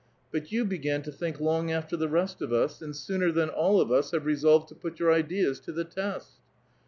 [0.31, 3.79] But you began to think' long after the rest of us, and sooner than all
[3.79, 6.39] of us have re solved to put your ideas to the test."